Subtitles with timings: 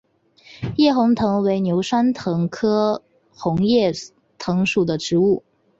[0.61, 3.03] 红叶藤为牛栓藤科
[3.35, 3.93] 红叶
[4.39, 5.43] 藤属的植物。